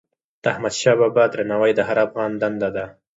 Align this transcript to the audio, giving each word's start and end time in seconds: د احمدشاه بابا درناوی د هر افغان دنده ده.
د 0.41 0.43
احمدشاه 0.53 0.97
بابا 0.99 1.23
درناوی 1.31 1.71
د 1.75 1.79
هر 1.87 1.97
افغان 2.05 2.31
دنده 2.41 2.69
ده. 2.75 2.85